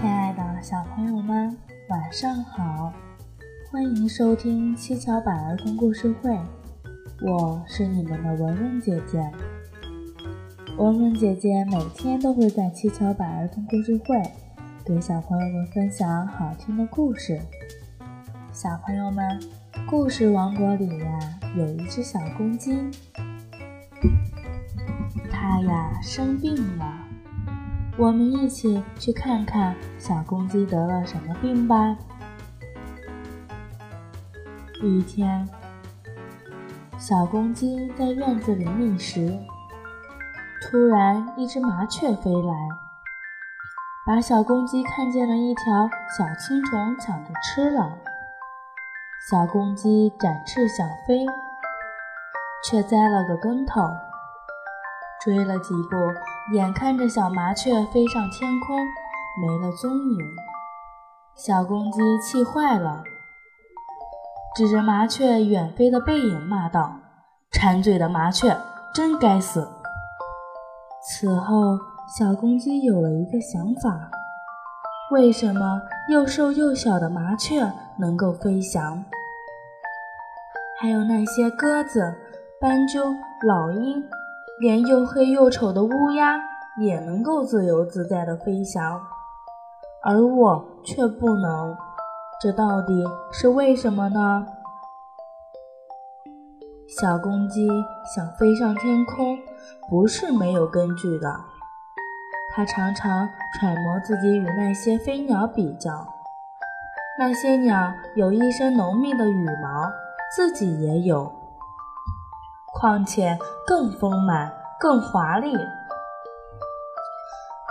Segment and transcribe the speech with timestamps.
[0.00, 1.54] 亲爱的小朋友们，
[1.90, 2.90] 晚上好！
[3.70, 6.34] 欢迎收听七巧板儿童故事会，
[7.20, 9.30] 我是你们的文文姐姐。
[10.78, 14.22] 文文姐姐每天都会在七巧板儿童故事会
[14.86, 17.38] 给小朋友们分享好听的故事。
[18.54, 19.38] 小朋友们，
[19.86, 21.18] 故事王国里呀，
[21.54, 22.90] 有一只小公鸡，
[25.30, 26.99] 它呀生病了。
[28.00, 31.94] 我们一起去看看小公鸡得了什么病吧。
[34.80, 35.46] 一天，
[36.96, 39.38] 小公鸡在院子里觅食，
[40.62, 42.54] 突然一只麻雀飞来，
[44.06, 45.86] 把小公鸡看见了一条
[46.16, 47.98] 小青虫抢着吃了。
[49.30, 51.26] 小公鸡展翅想飞，
[52.64, 53.82] 却栽了个跟头。
[55.22, 55.96] 追了几步，
[56.52, 58.76] 眼看着小麻雀飞上天空，
[59.40, 60.18] 没了踪影。
[61.36, 63.04] 小公鸡气坏了，
[64.56, 66.96] 指着麻雀远飞的背影骂道
[67.52, 68.56] ：“馋嘴的麻雀，
[68.92, 69.68] 真该死！”
[71.06, 71.78] 此后，
[72.18, 74.10] 小公鸡有了一个想法：
[75.12, 75.80] 为什么
[76.10, 79.04] 又瘦又小的麻雀能够飞翔，
[80.80, 82.12] 还有那些鸽子、
[82.60, 83.14] 斑鸠、
[83.46, 84.04] 老鹰？
[84.60, 86.36] 连又黑又丑的乌鸦
[86.80, 89.00] 也能够自由自在地飞翔，
[90.02, 91.76] 而我却不能，
[92.40, 94.46] 这到底是为什么呢？
[96.98, 97.68] 小公鸡
[98.14, 99.38] 想飞上天空，
[99.88, 101.28] 不是没有根据的。
[102.52, 106.06] 它常常揣摩自己与那些飞鸟比较，
[107.18, 109.92] 那些鸟有一身浓密的羽毛，
[110.34, 111.30] 自己也有。
[112.72, 115.54] 况且更丰满、更华丽。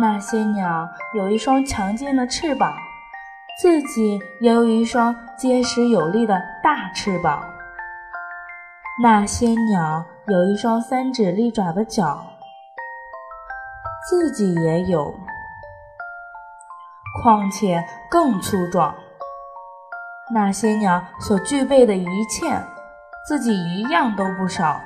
[0.00, 2.74] 那些鸟有一双强健的翅膀，
[3.60, 7.42] 自己也有一双结实有力的大翅膀。
[9.02, 12.26] 那些鸟有一双三指利爪的脚，
[14.08, 15.14] 自己也有。
[17.22, 18.94] 况且更粗壮。
[20.34, 22.60] 那些鸟所具备的一切。
[23.26, 24.78] 自己一样都不少，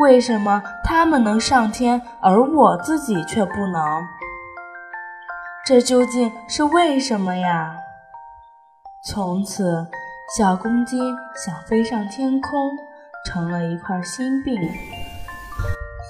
[0.00, 4.02] 为什么他们能上天，而我自己却不能？
[5.64, 7.76] 这究竟是为什么呀？
[9.06, 9.86] 从此，
[10.36, 10.98] 小公鸡
[11.36, 12.76] 想飞上天空，
[13.26, 14.54] 成了一块心病。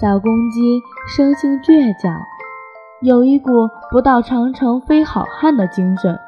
[0.00, 0.80] 小公鸡
[1.14, 2.18] 生性倔强，
[3.02, 6.18] 有一股不到长城非好汉的精神。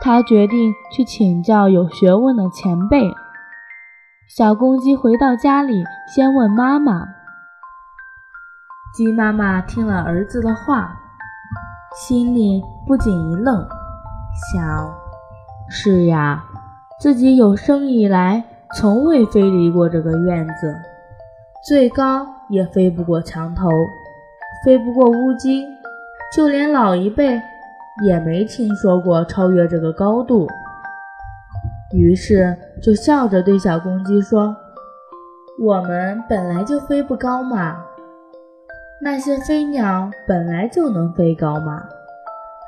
[0.00, 3.10] 他决定去请教有学问的前辈。
[4.28, 7.08] 小公鸡回到家里，先问妈妈。
[8.94, 11.00] 鸡妈妈听了儿子的话，
[11.96, 13.66] 心里不禁一愣，
[14.52, 14.94] 想：
[15.70, 16.44] 是呀，
[17.00, 18.44] 自己有生以来
[18.74, 20.76] 从未飞离过这个院子，
[21.66, 23.70] 最高也飞不过墙头，
[24.62, 25.64] 飞不过乌鸡，
[26.36, 27.40] 就连老一辈
[28.06, 30.46] 也没听说过超越这个高度。
[31.94, 34.56] 于是就笑着对小公鸡说
[35.58, 37.76] ：“我们本来就飞不高嘛，
[39.02, 41.82] 那些飞鸟本来就能飞高嘛。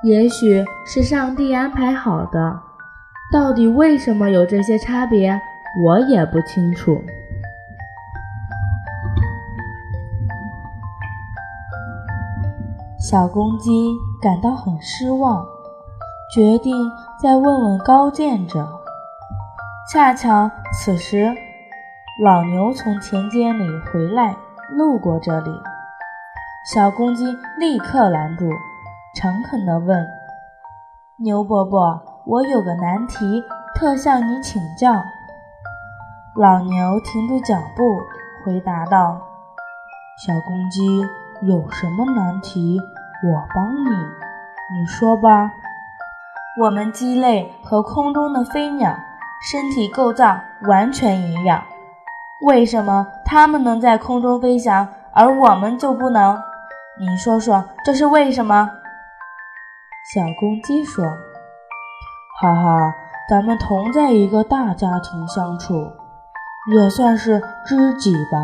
[0.03, 2.61] 也许是上帝安排好的，
[3.33, 5.41] 到底为什么有这些差别，
[5.85, 7.01] 我也不清楚。”
[12.99, 13.71] 小公鸡
[14.21, 15.45] 感到很失望，
[16.35, 16.91] 决定
[17.23, 18.80] 再问问高见者。
[19.89, 21.35] 恰巧此时，
[22.23, 24.37] 老牛从田间里回来，
[24.69, 25.51] 路过这里，
[26.73, 27.25] 小公鸡
[27.59, 28.49] 立刻拦住，
[29.17, 30.07] 诚恳地问
[31.19, 33.43] ：“牛伯伯，我有个难题，
[33.75, 35.03] 特向你请教。”
[36.37, 37.83] 老牛停住脚步，
[38.45, 39.21] 回答道
[40.25, 41.01] ：“小公鸡，
[41.43, 42.79] 有什么难题，
[43.25, 45.51] 我帮你，你说吧。
[46.63, 48.95] 我们鸡类和空中的飞鸟。”
[49.41, 50.39] 身体构造
[50.69, 51.63] 完全一样，
[52.43, 56.39] 为什么它们能在空中飞翔，而我们就不能？
[56.99, 58.71] 你说说，这是为什么？
[60.13, 61.05] 小公鸡说
[62.43, 62.95] ：“哈哈，
[63.31, 65.91] 咱们同在一个大家庭相处，
[66.73, 68.39] 也算是知己吧。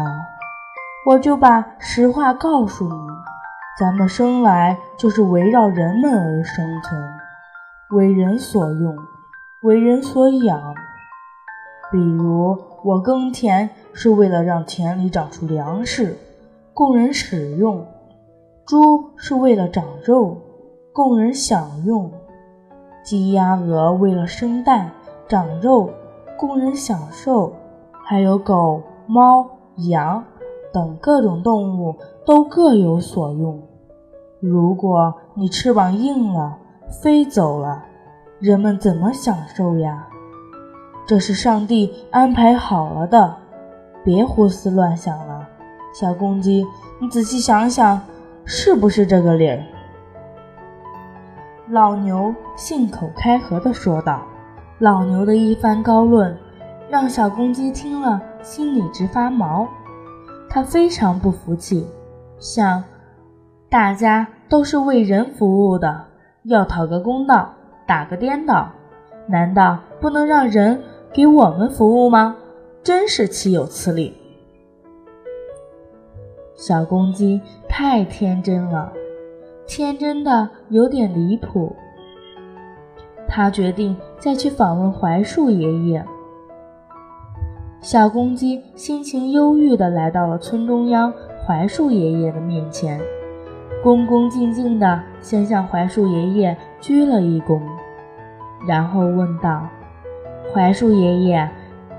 [1.07, 2.97] 我就把实话告诉你，
[3.79, 7.01] 咱们生来就是围绕人们而生存，
[7.91, 8.97] 为人所用，
[9.67, 10.75] 为人所养。”
[11.93, 16.17] 比如，我耕田是为了让田里长出粮食，
[16.73, 17.85] 供人使用；
[18.65, 20.37] 猪是为了长肉，
[20.93, 22.11] 供人享用；
[23.05, 24.91] 鸡、鸭、鹅为了生蛋、
[25.29, 25.91] 长肉，
[26.37, 27.53] 供人享受；
[28.05, 29.49] 还有狗、猫、
[29.89, 30.25] 羊
[30.73, 33.63] 等各种动物都各有所用。
[34.41, 36.59] 如果你翅膀硬了，
[37.03, 37.85] 飞走了，
[38.39, 40.07] 人们怎么享受呀？
[41.07, 43.35] 这是上帝安排好了的，
[44.05, 45.49] 别胡思乱想了，
[45.95, 46.67] 小公鸡，
[47.01, 47.99] 你仔细想想，
[48.45, 49.63] 是不是这个理儿？
[51.71, 54.23] 老牛信口开河地说道。
[54.79, 56.37] 老牛的一番高论，
[56.91, 59.67] 让小公鸡听了心里直发毛。
[60.51, 61.89] 他非常不服气，
[62.39, 62.85] 想：
[63.71, 66.05] 大家都是为人服务的。
[66.43, 67.51] 要讨个公道，
[67.87, 68.69] 打个颠倒，
[69.29, 72.37] 难道不能让人给我们服务吗？
[72.83, 74.13] 真是岂有此理！
[76.55, 78.93] 小公鸡太天真了，
[79.67, 81.75] 天真的有点离谱。
[83.29, 86.05] 他决定再去访问槐树爷爷。
[87.81, 91.13] 小公鸡心情忧郁地来到了村中央
[91.45, 93.01] 槐树爷爷的面前。
[93.83, 97.61] 恭恭敬敬地先向槐树爷爷鞠了一躬，
[98.65, 99.67] 然后问道
[100.55, 101.51] ：“槐树爷爷，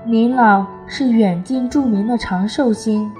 [0.06, 3.10] 您老是远近著名的长寿星，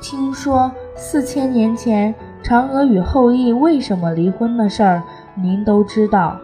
[0.00, 5.02] 听说四千年前嫦娥与后羿为什么离婚的事儿，
[5.34, 6.38] 您都知道。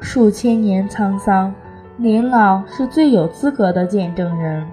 [0.00, 1.54] 数千年沧桑，
[1.96, 4.66] 您老是最有资格的见证人。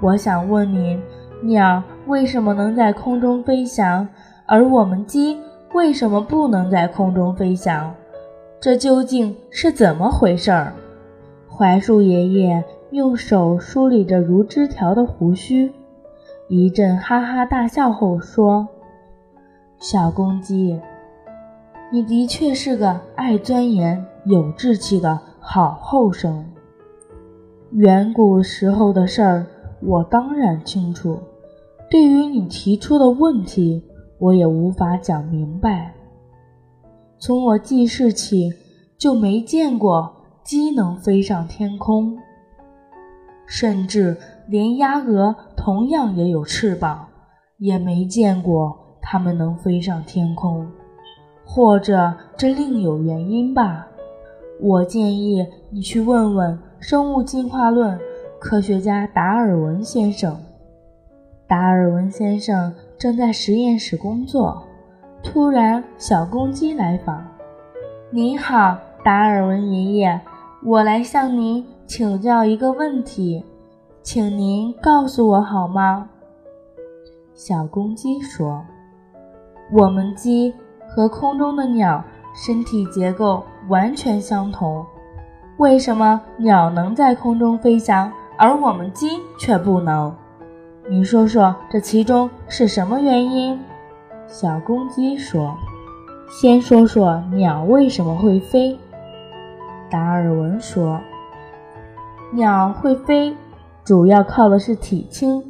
[0.00, 1.02] 我想问您，
[1.42, 4.06] 鸟为什么能在空中飞翔？”
[4.48, 5.36] 而我们鸡
[5.72, 7.92] 为什么不能在空中飞翔？
[8.60, 10.72] 这究竟是怎么回事儿？
[11.48, 15.72] 槐树爷爷用手梳理着如枝条的胡须，
[16.48, 18.66] 一阵哈哈大笑后说
[19.78, 20.80] ：“小公鸡，
[21.92, 26.44] 你的确是个爱钻研、有志气的好后生。
[27.72, 29.46] 远古时候的事儿，
[29.80, 31.18] 我当然清楚。
[31.90, 33.82] 对于你提出的问题，
[34.18, 35.95] 我也无法讲明白。
[37.18, 38.52] 从我记事起，
[38.98, 40.14] 就没见过
[40.44, 42.18] 鸡能飞上天空，
[43.46, 44.16] 甚至
[44.48, 47.08] 连鸭鹅同样也有翅膀，
[47.58, 50.66] 也没见过它们能飞上天空。
[51.44, 53.86] 或者这另有原因吧？
[54.60, 57.98] 我建议你去问问生物进化论
[58.40, 60.36] 科学家达尔文先生。
[61.46, 62.74] 达尔文先生。
[62.98, 64.65] 正在实验室工作，
[65.26, 67.26] 突然小公鸡来访。
[68.10, 70.20] 您好，达尔文爷爷，
[70.62, 73.44] 我来向您请教一个问题，
[74.02, 76.08] 请您告诉我好吗？
[77.34, 78.64] 小公鸡说
[79.74, 80.54] ：“我们鸡
[80.88, 82.02] 和空中的鸟
[82.32, 84.86] 身体结构完全相同，
[85.58, 89.08] 为什么鸟能在空中飞翔，而我们鸡
[89.40, 90.14] 却不能？”
[90.88, 93.58] 你说说，这其中是什么原因？
[94.28, 95.56] 小公鸡说
[96.28, 98.76] ：“先说说鸟为什么会飞。”
[99.88, 101.00] 达尔文说
[102.34, 103.34] ：“鸟会飞，
[103.84, 105.42] 主要靠的是体轻，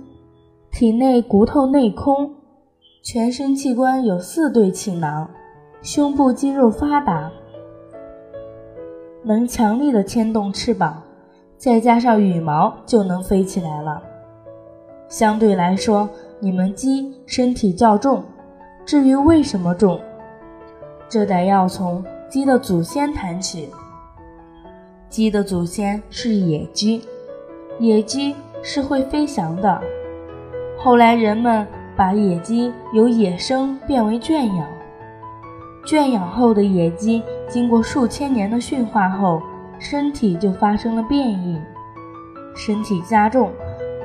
[0.71, 2.31] 体内骨头内空，
[3.03, 5.29] 全身器官有四对气囊，
[5.81, 7.31] 胸部肌肉发达，
[9.25, 11.03] 能强力的牵动翅膀，
[11.57, 14.03] 再加上羽毛，就能飞起来了。”
[15.09, 16.09] 相对来说，
[16.41, 18.23] 你们鸡身体较重。
[18.87, 20.01] 至于为什么重，
[21.09, 23.69] 这得要从鸡的祖先谈起。
[25.09, 27.05] 鸡的祖先是野鸡，
[27.81, 29.83] 野鸡是会飞翔的。
[30.79, 31.67] 后来人们
[31.97, 34.69] 把野鸡由野生变为圈养，
[35.85, 39.43] 圈养后的野鸡经过数千年的驯化后，
[39.81, 41.61] 身体就发生了变异，
[42.55, 43.51] 身体加重，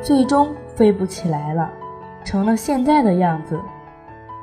[0.01, 0.49] 最终。
[0.73, 1.69] 飞不起来了，
[2.23, 3.59] 成了现在的样子。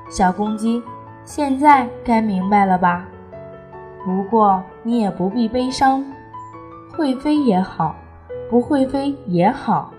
[0.08, 0.82] 小公鸡，
[1.24, 3.06] 现在该明白了吧？
[4.04, 6.04] 不过你也不必悲伤，
[6.96, 7.94] 会飞也好，
[8.48, 9.92] 不会飞也好，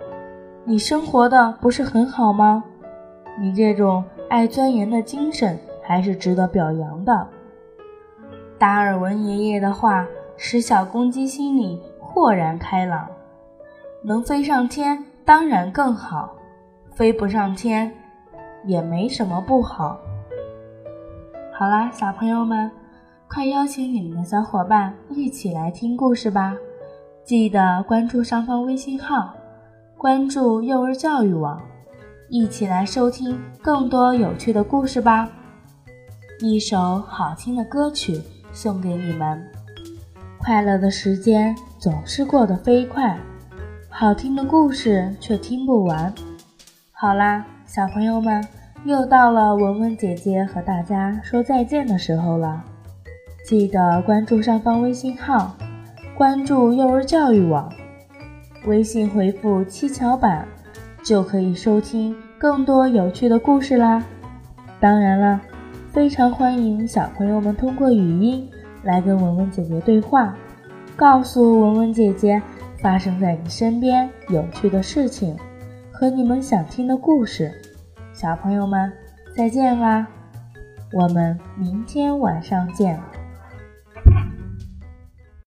[0.64, 2.64] 你生活的不是很好吗？
[3.40, 7.28] 你这种爱钻研的精神还是值得表扬的。
[8.58, 13.08] 达尔文爷爷的话使小公鸡心里豁然开朗，
[14.04, 15.06] 能飞上天。
[15.24, 16.34] 当然更好，
[16.96, 17.94] 飞不上天
[18.70, 20.00] 也没什么不好。
[21.52, 22.70] 好啦，小朋友们，
[23.28, 26.56] 快邀请你们的小伙伴一起来听故事吧！
[27.26, 29.34] 记得关注上方微信号，
[29.98, 31.60] 关注幼儿教育网，
[32.30, 35.28] 一起来收听更多有趣的故事吧！
[36.40, 38.22] 一首好听的歌曲
[38.52, 39.44] 送给你们。
[40.38, 43.20] 快乐的时间总是过得飞快，
[43.90, 46.14] 好听的故事却听不完。
[46.94, 48.42] 好啦，小朋友们，
[48.86, 52.64] 又到了文文姐姐和大家说再见的时候了。
[53.46, 55.56] 记得关注上方微信号，
[56.16, 57.72] 关注幼儿教育网，
[58.66, 60.48] 微信回复“七巧板”，
[61.04, 64.02] 就可以收听更多有趣的故事啦。
[64.80, 65.42] 当然了，
[65.92, 68.48] 非常欢迎小朋友们通过语音
[68.84, 70.34] 来跟文文姐姐对话，
[70.96, 72.42] 告诉文文姐姐
[72.82, 75.36] 发生在你身边有趣的事情
[75.92, 77.52] 和你们想听的故事。
[78.20, 78.92] 小朋友们，
[79.34, 80.06] 再见啦！
[80.92, 83.00] 我们明天晚上见。